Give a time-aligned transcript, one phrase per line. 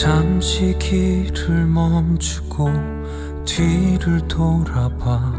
[0.00, 2.70] 잠시 길을 멈추고
[3.44, 5.34] 뒤를 돌아봐.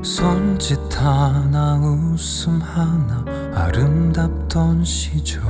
[0.00, 5.42] 손짓 하나 웃음 하나 아름답던 시절.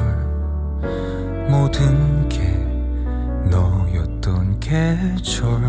[1.50, 2.40] 모든 게
[3.50, 5.60] 너였던 계절.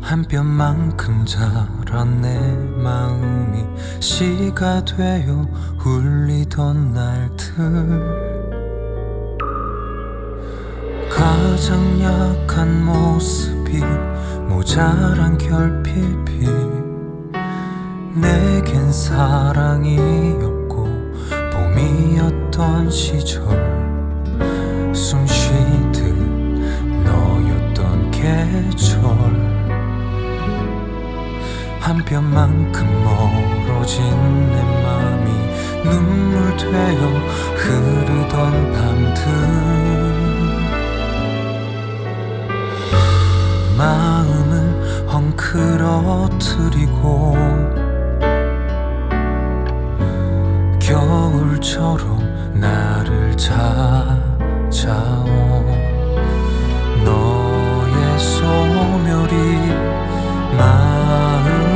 [0.00, 3.64] 한 뼘만큼 자란 내 마음이
[4.00, 5.46] 시가 되어
[5.86, 8.27] 울리던 날들
[11.18, 13.82] 가장 약한 모습이
[14.46, 16.46] 모자란 결핍이
[18.14, 20.86] 내겐 사랑이었고
[21.52, 23.42] 봄이었던 시절
[24.94, 26.14] 숨 쉬듯
[27.04, 29.02] 너였던 계절
[31.80, 34.04] 한 뼘만큼 멀어진
[34.52, 35.26] 내 맘이
[35.82, 37.08] 눈물 되어
[37.56, 39.97] 흐르던 밤들
[43.78, 45.78] 마음을 헝클어뜨리고
[50.80, 52.18] 겨울처럼
[52.54, 54.18] 나를 찾아온
[57.04, 59.68] 너의 소멸이
[60.56, 61.67] 마음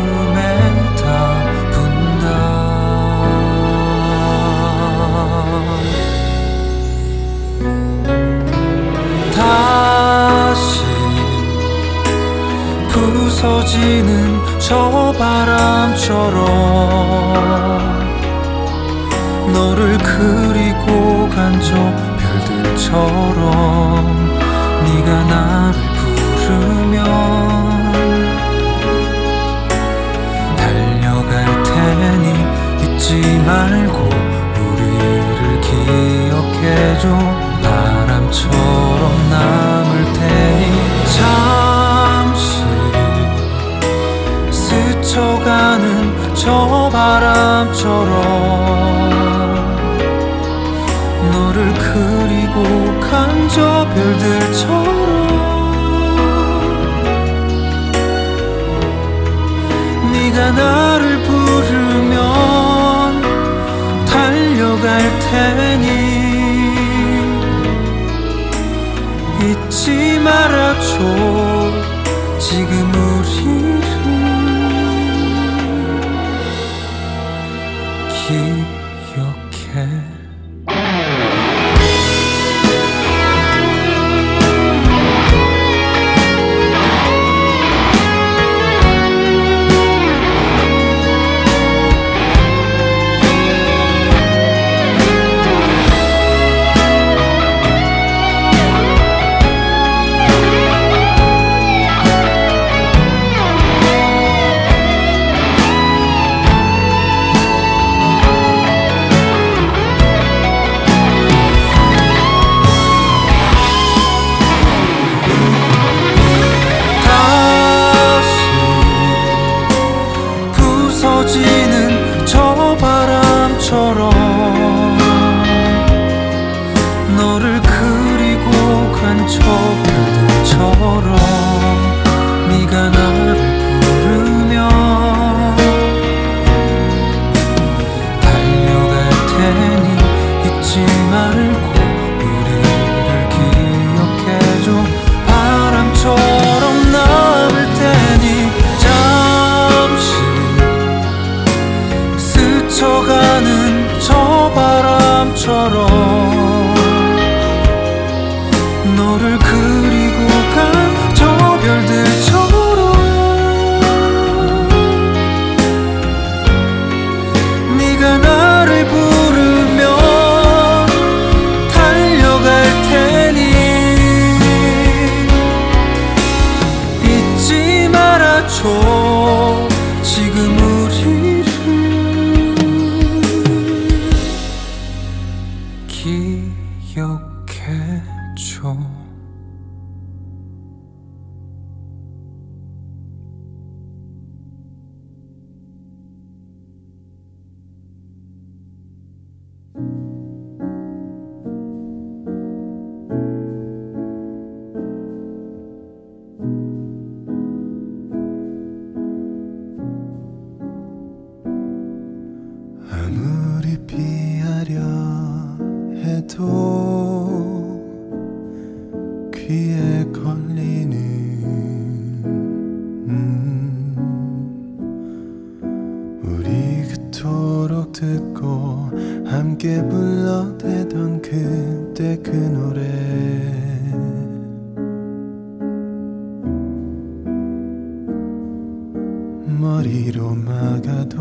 [239.82, 241.18] 머리로 막아도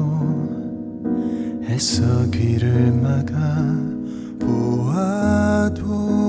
[1.63, 3.35] 해서 귀를 막아
[4.39, 6.20] 보아도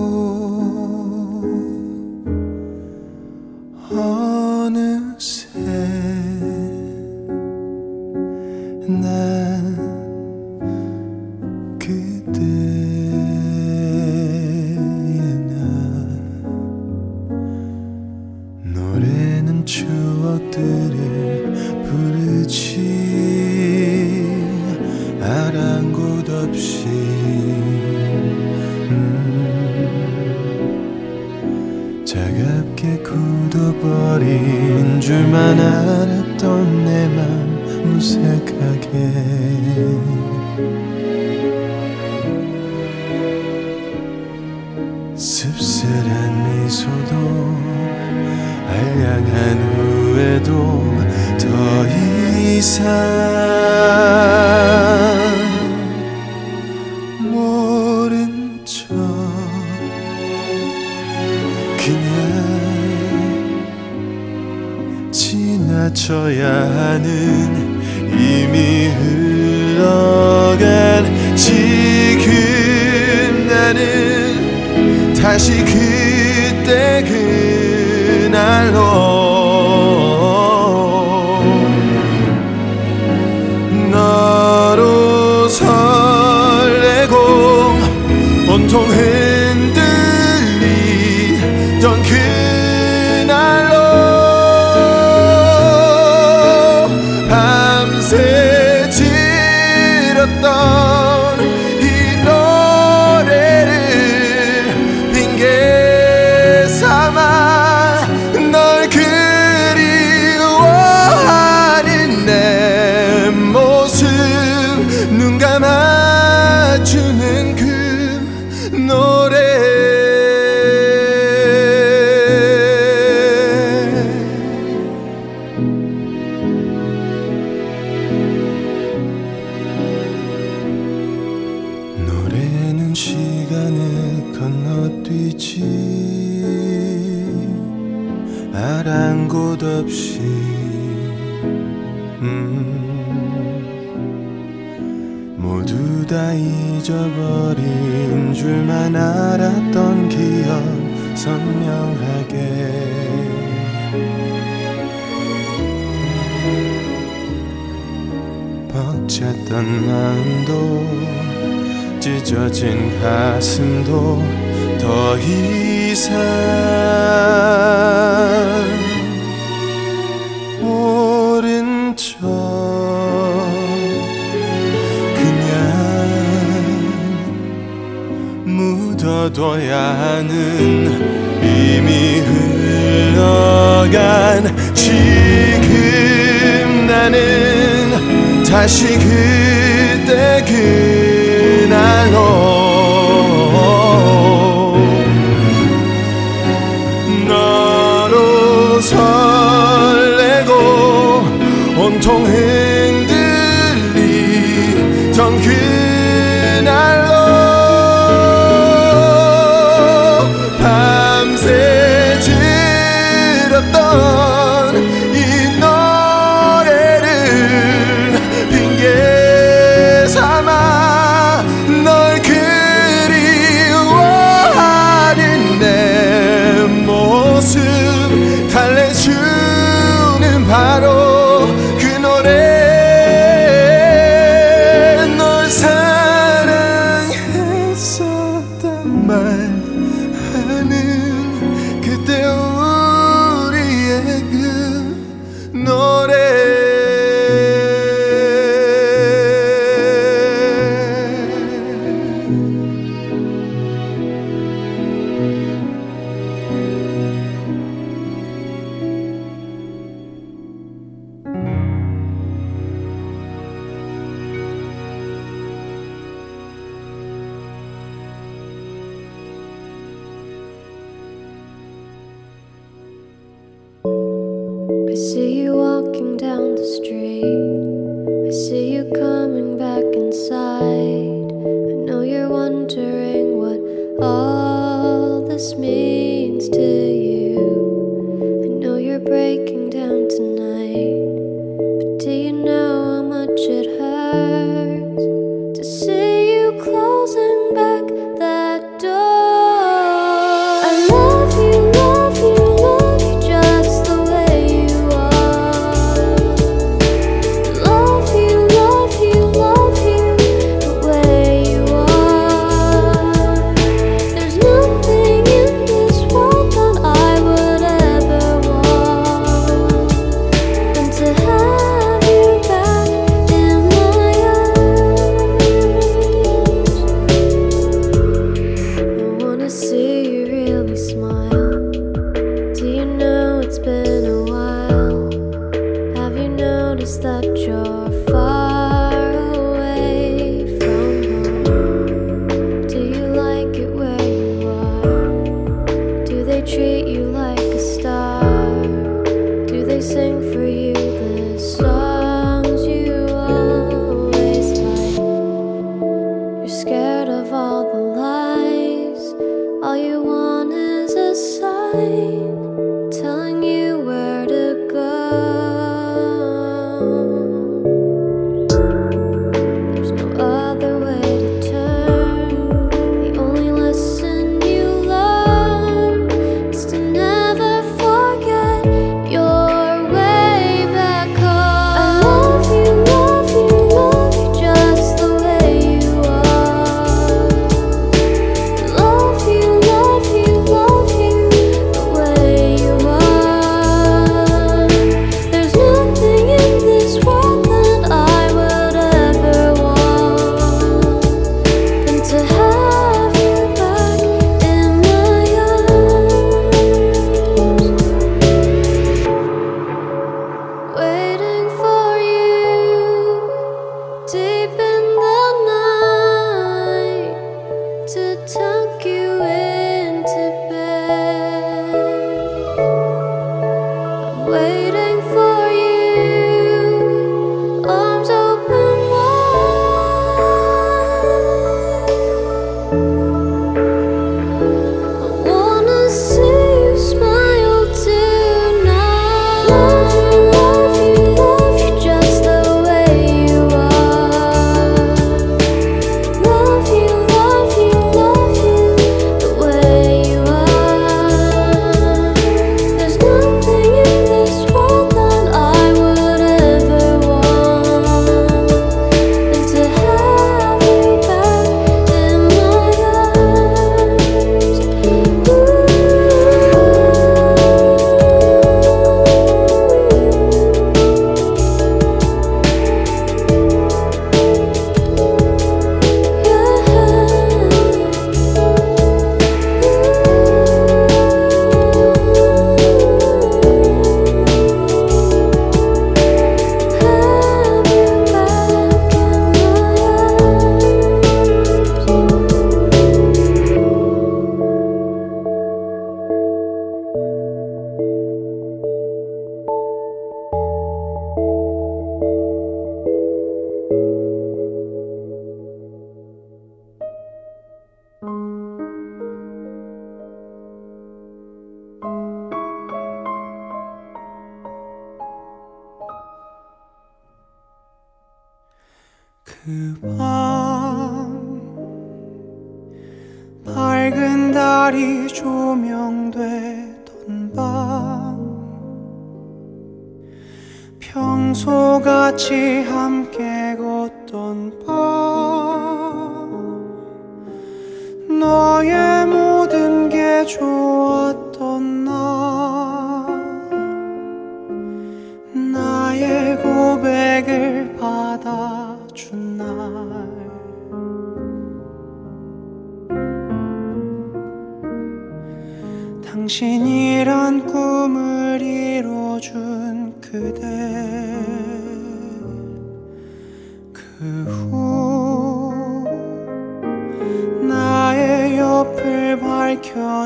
[337.03, 338.02] slept your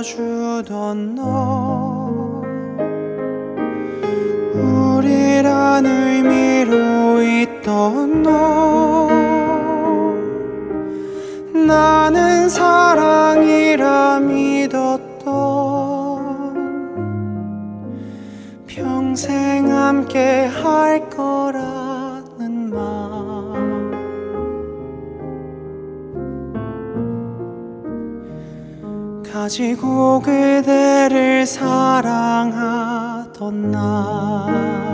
[0.07, 2.45] 주던 너.
[4.55, 9.09] 우리란 의미로 있던 너.
[11.53, 15.25] 나는 사랑이라 믿었던
[18.69, 21.56] 평생 함께 할 거라.
[29.47, 32.11] 가지고 그대를 사랑하던
[33.71, 34.86] 나.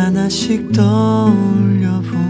[0.00, 2.29] 하나씩 떠올려보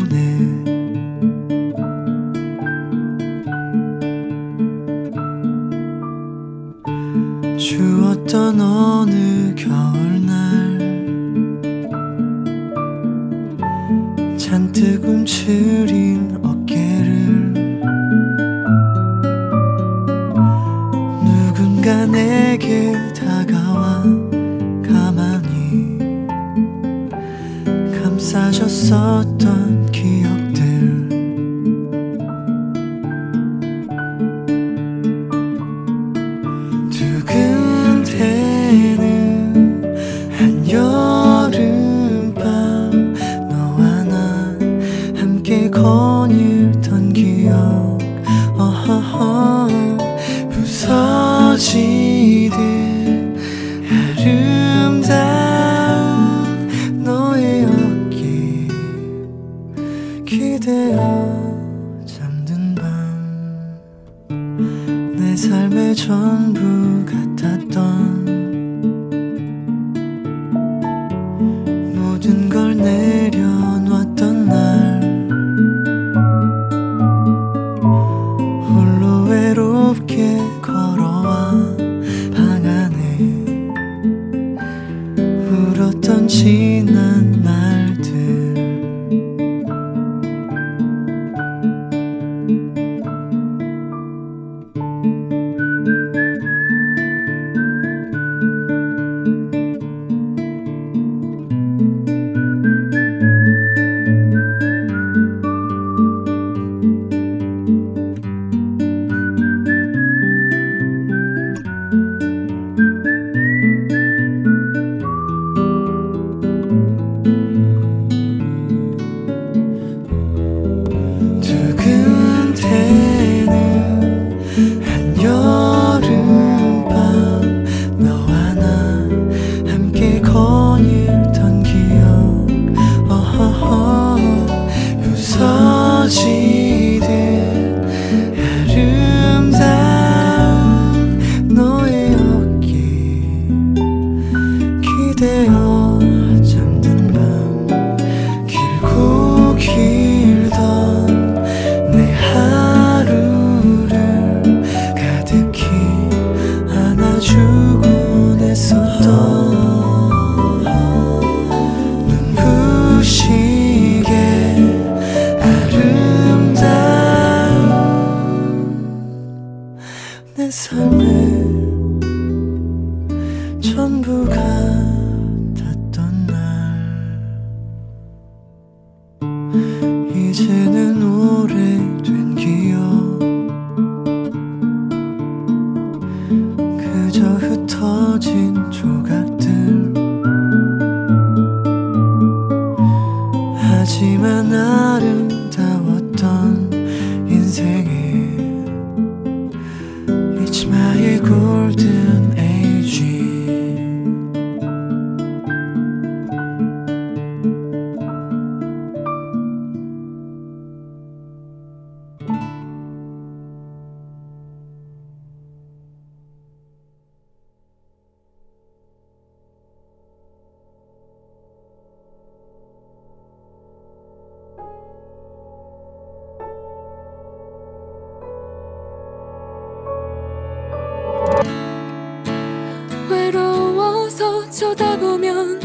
[234.51, 235.61] 쳐다보면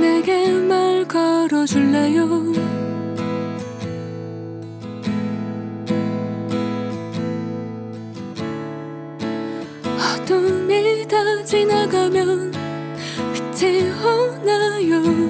[0.00, 2.24] 내게 말 걸어줄래요?
[9.96, 12.52] 어둠이 다 지나가면
[13.32, 15.29] 빛이 오나요?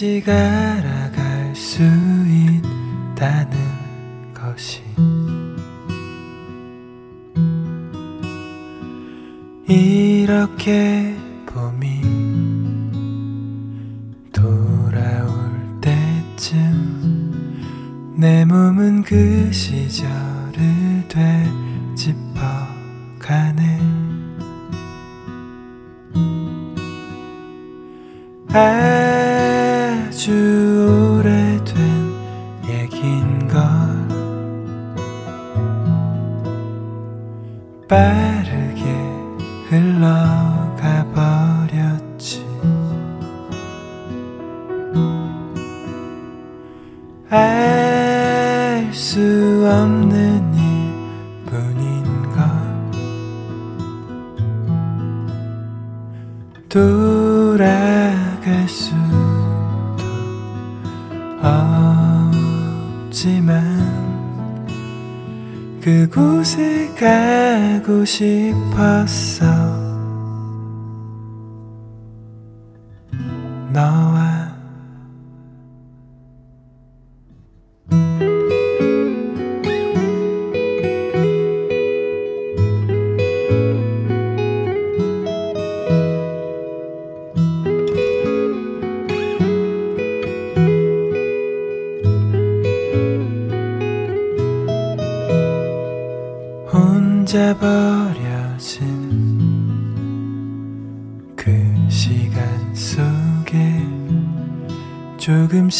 [0.00, 1.82] 같이 알아갈 수
[3.12, 3.52] 있다는
[4.32, 4.80] 것이
[9.68, 11.09] 이렇게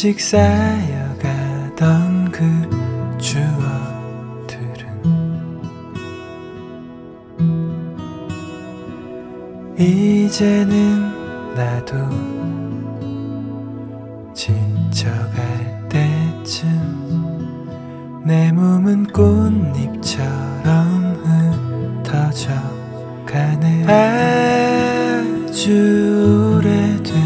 [0.00, 1.80] 조금씩 쌓여가던
[2.32, 2.40] 그
[3.18, 4.80] 추억들은
[9.76, 11.96] 이제는 나도
[14.32, 17.60] 지쳐갈 때쯤
[18.24, 20.62] 내 몸은 꽃잎처럼
[22.02, 22.54] 흩어져
[23.26, 23.84] 가네.
[25.44, 27.19] 아주 오래된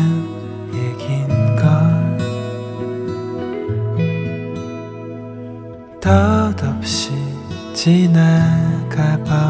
[7.84, 9.43] 지나가 봐.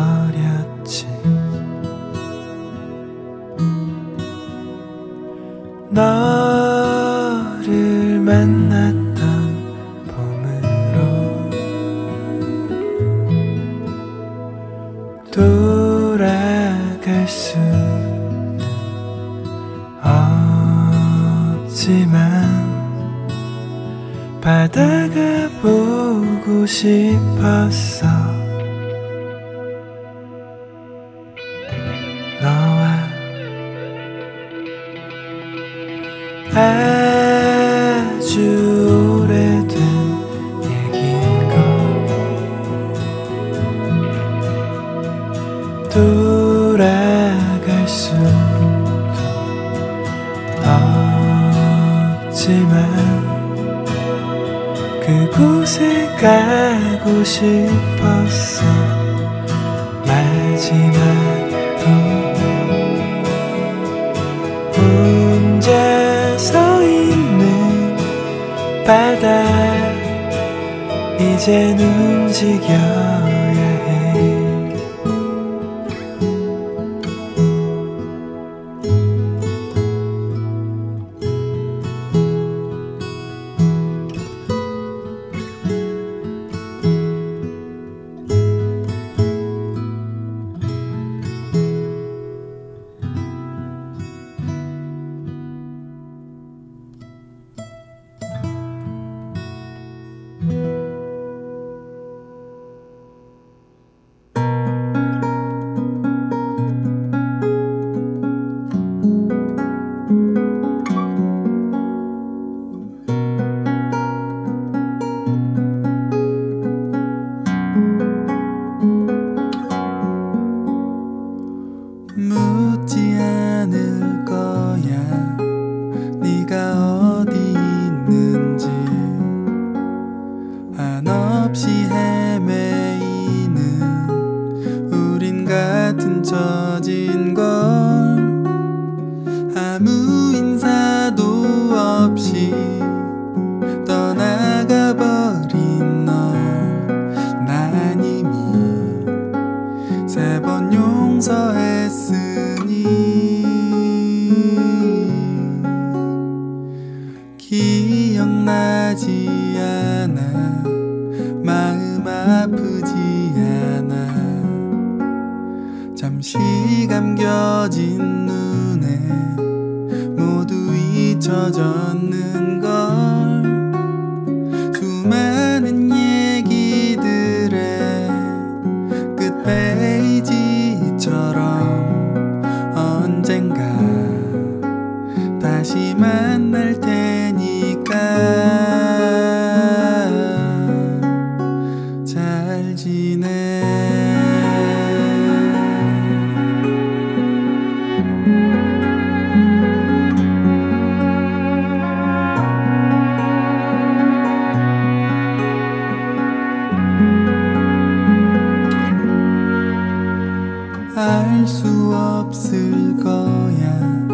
[211.46, 214.08] 수 없을 거야.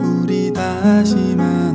[0.00, 1.65] 우리 다시 만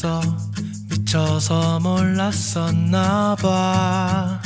[0.00, 0.22] 몰랐어
[0.88, 4.40] 미쳐서 몰랐었나 봐.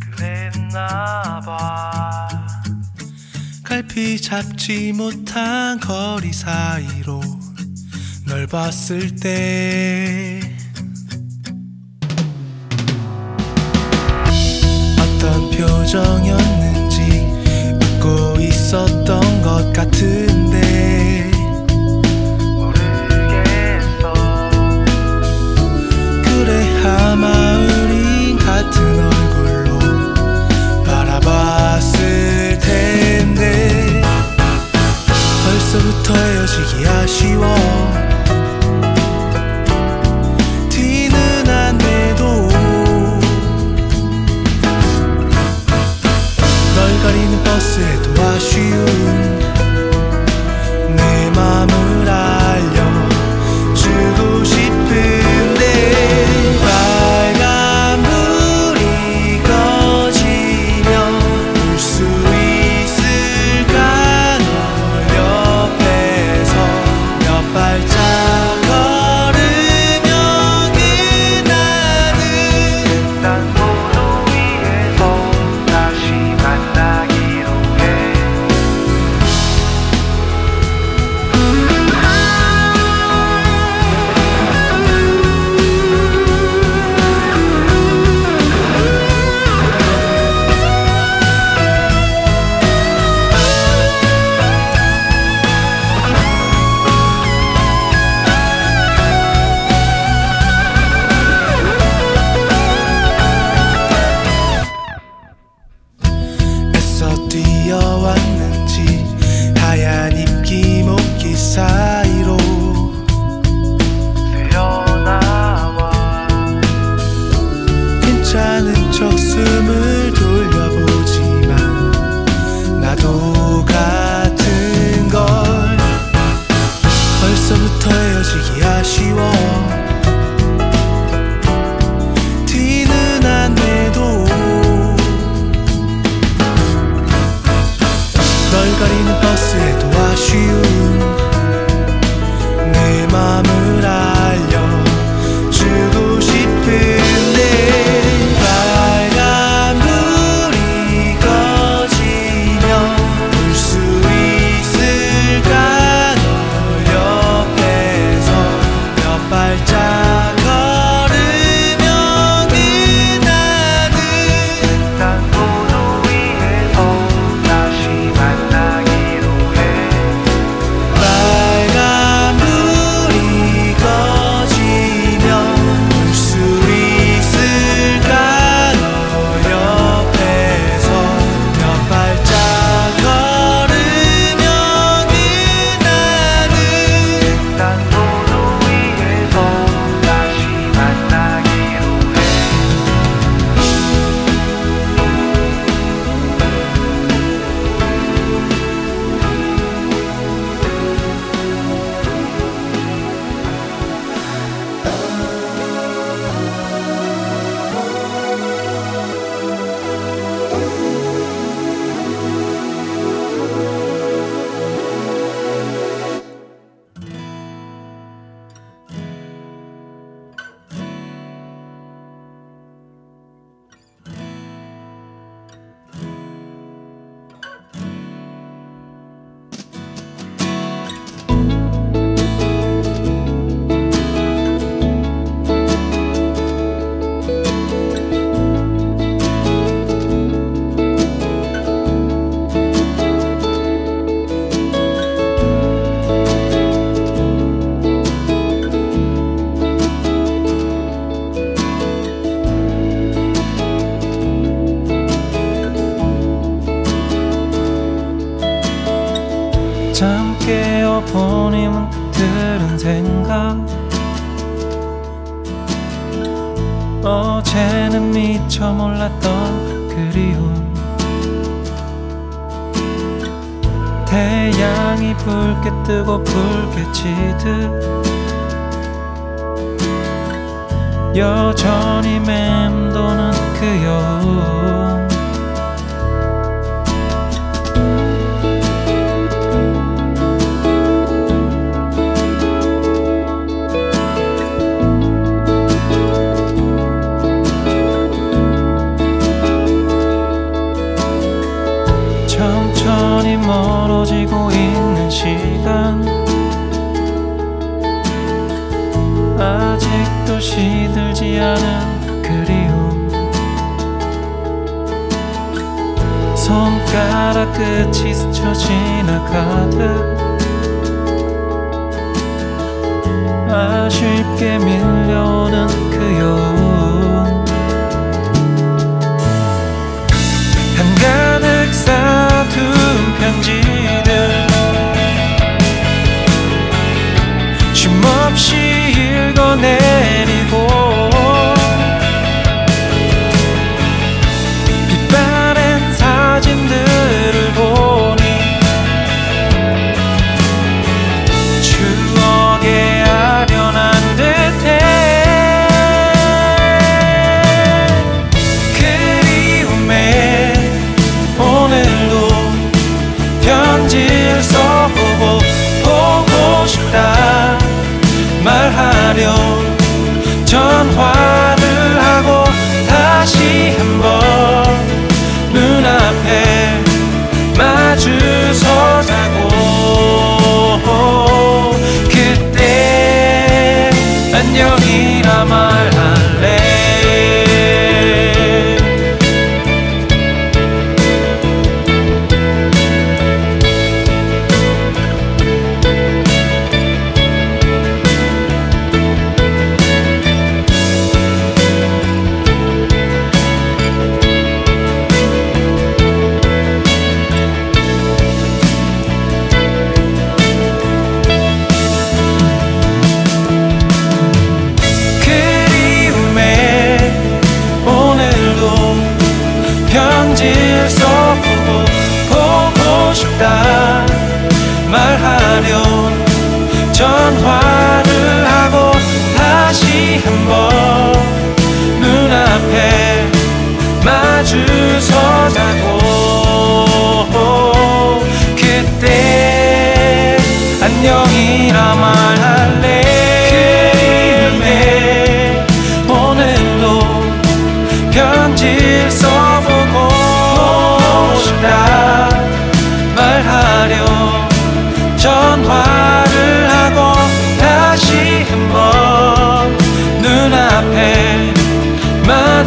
[0.00, 2.28] 그랬나 봐.
[3.62, 7.20] 갈피 잡지 못한 거리 사이로
[8.26, 10.40] 널 봤을 때.
[14.98, 17.00] 어떤 표정이었는지
[17.98, 20.31] 웃고 있었던 것 같은
[36.02, 37.46] 처음부터 헤어지기 아쉬워.
[40.68, 42.48] 티는 안 내도
[46.74, 49.38] 널 가리는 버스에도 아쉬운
[50.96, 51.81] 내 맘은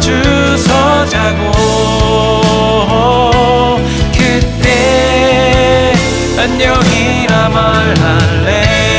[0.00, 1.52] 주 서자고.
[4.12, 5.92] 그때
[6.38, 8.95] 안녕이라 말할래.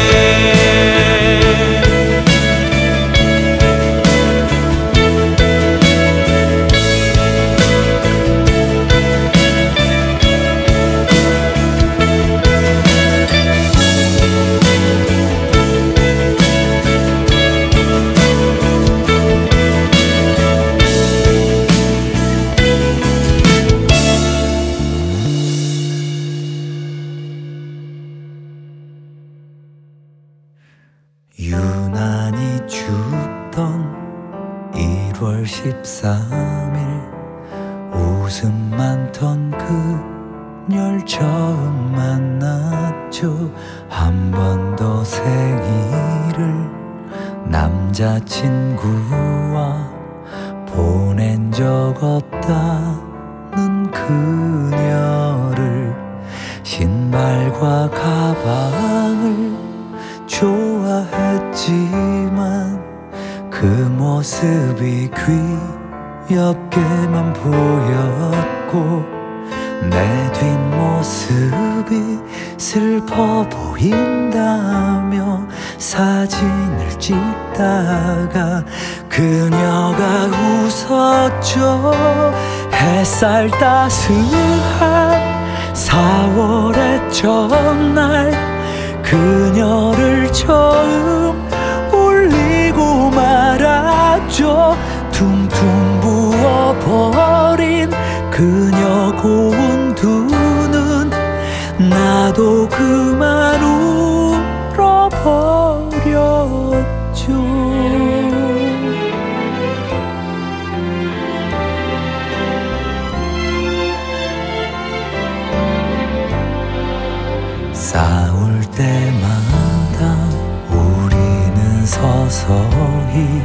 [118.78, 120.30] 때마다
[120.70, 123.42] 우리는 서서히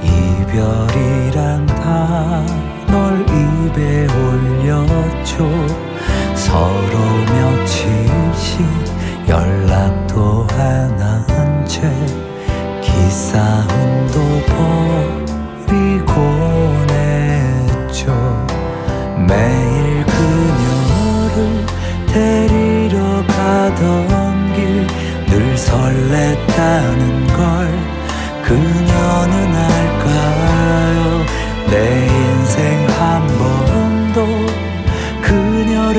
[0.00, 5.50] 이별이란 단널 입에 올렸죠
[6.36, 6.98] 서로
[7.34, 8.60] 며칠씩
[9.28, 11.90] 연락도 안 한 채
[12.82, 14.20] 기싸움도
[15.66, 18.46] 버리곤 했죠.
[19.26, 21.66] 매일 그녀를
[22.06, 24.23] 데리러 가던
[25.74, 27.02] 설렜다는
[27.36, 27.42] 걸
[28.42, 31.26] 그녀는 알까요?
[31.68, 34.16] 내 인생 한 번도
[35.20, 35.98] 그녀를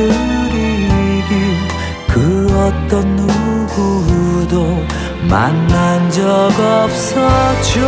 [0.53, 1.32] 이길
[2.07, 4.55] 그 어떤 누구도
[5.30, 7.82] 만난 적 없었죠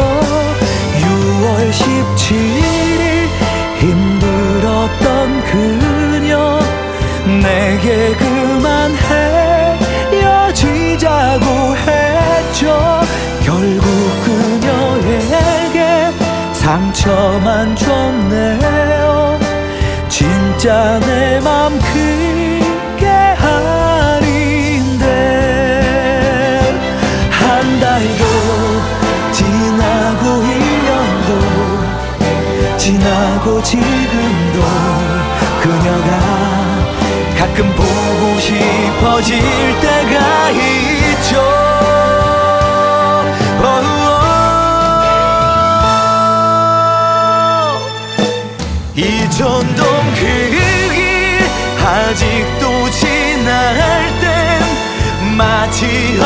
[0.99, 3.27] 6월 17일
[3.79, 6.59] 힘들었던 그녀
[7.41, 8.26] 내게 그
[16.67, 19.39] 상처만 줬네요.
[20.09, 23.07] 진짜 내맘 크게
[23.87, 25.05] 아닌데.
[27.31, 28.25] 한 달도
[29.31, 31.31] 지나고 1년도
[32.77, 34.57] 지나고 지금도
[35.61, 36.19] 그녀가
[37.39, 39.39] 가끔 보고 싶어질
[39.79, 39.96] 때
[49.37, 49.85] 전동
[50.15, 50.57] 그 길
[51.85, 56.17] 아직도 지날 땐 마치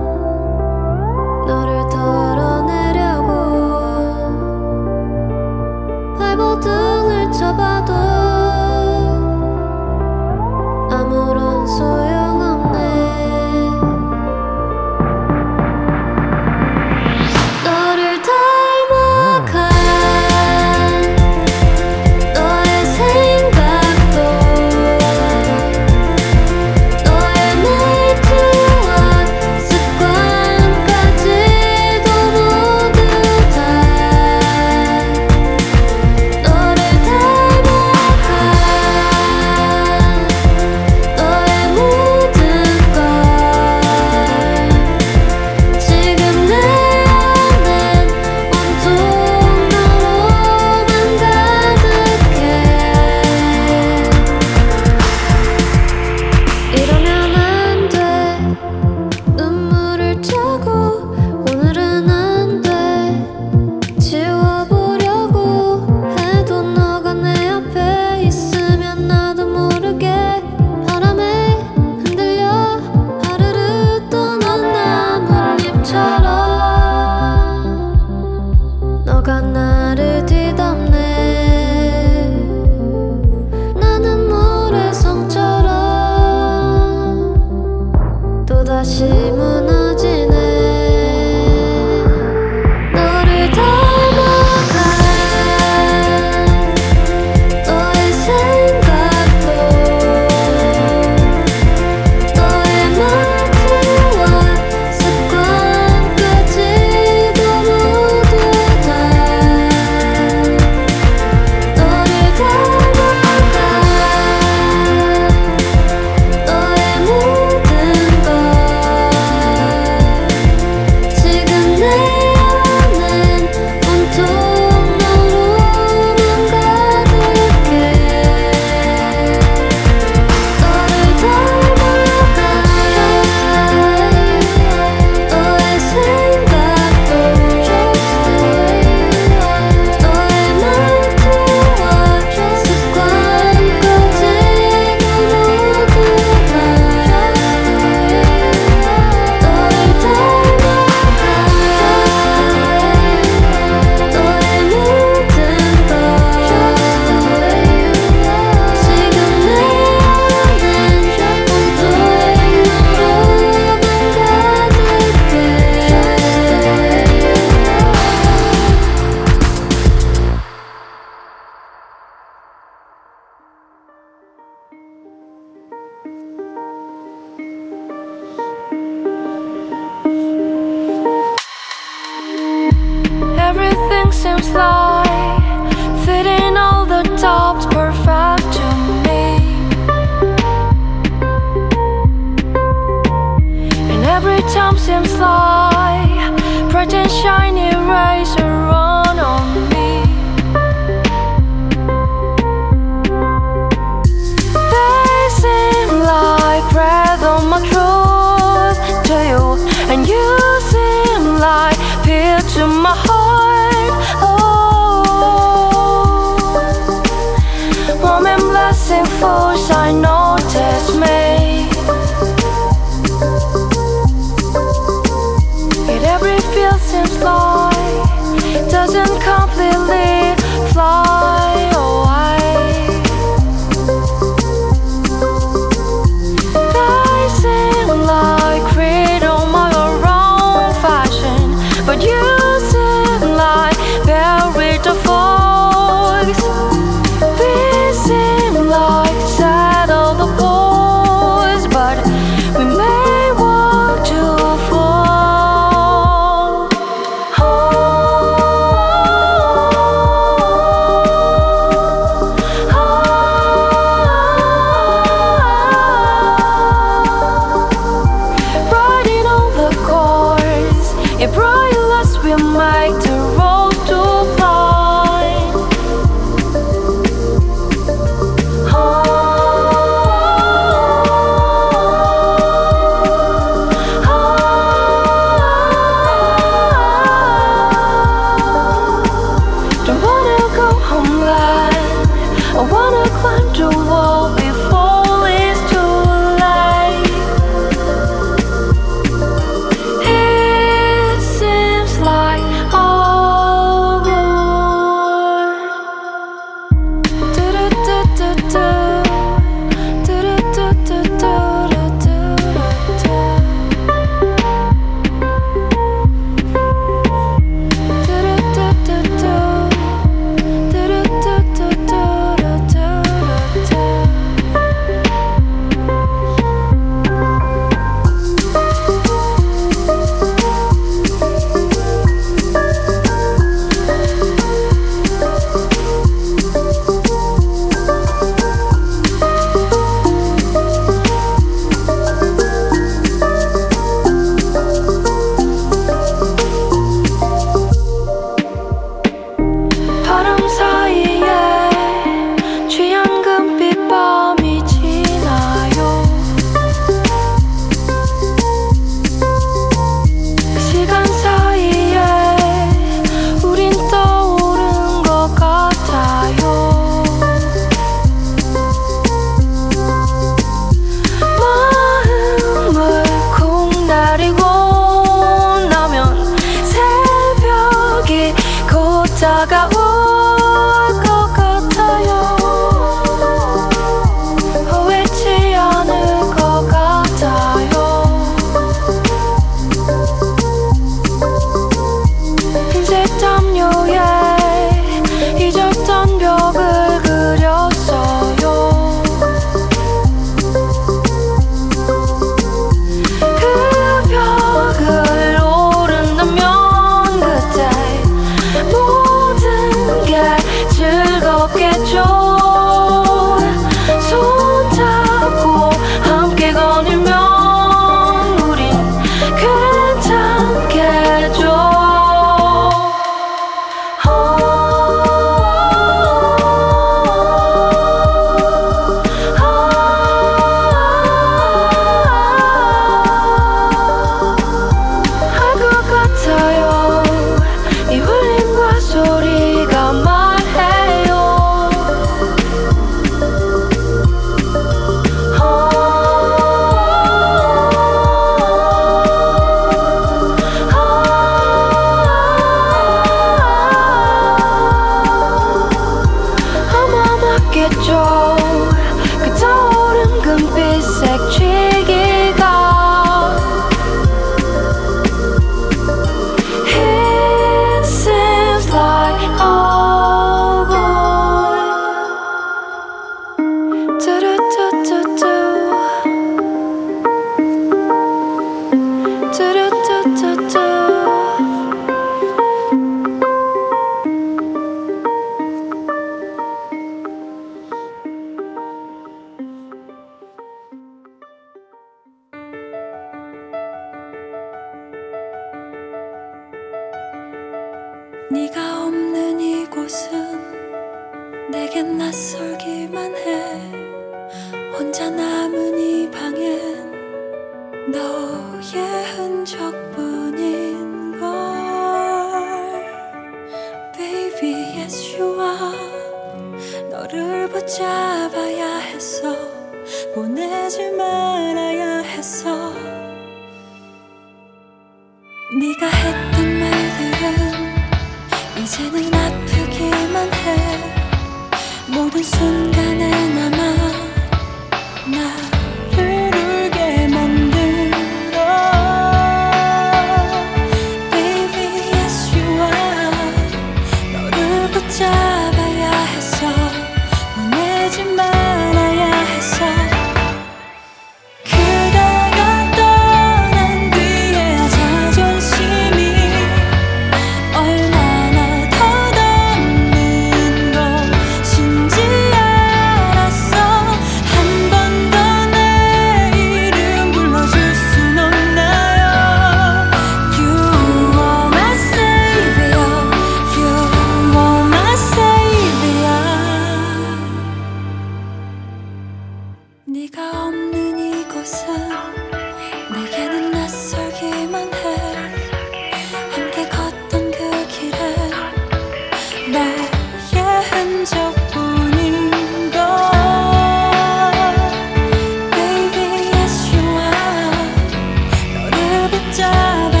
[599.11, 600.00] 붙잡아